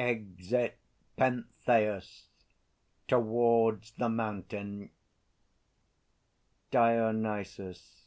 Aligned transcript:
[Exit 0.00 0.78
PENTHEUS 1.16 2.28
towards 3.08 3.90
the 3.94 4.08
Mountain. 4.08 4.90
DIONYSUS. 6.70 8.04